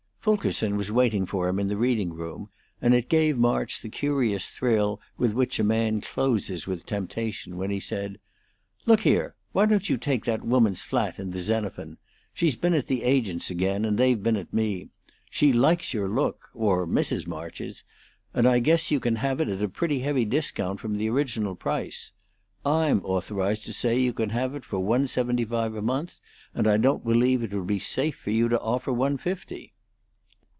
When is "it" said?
2.93-3.09, 19.41-19.49, 24.53-24.65, 27.41-27.53